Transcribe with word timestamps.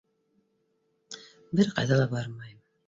Бер 1.61 1.73
ҡайҙа 1.79 2.03
ла 2.05 2.11
бармайым! 2.19 2.59